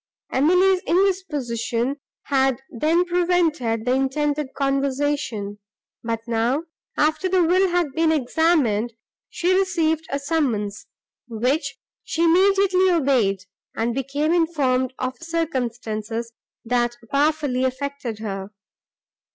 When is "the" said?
3.85-3.91, 7.29-7.43